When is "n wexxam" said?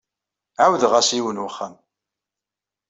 1.41-1.75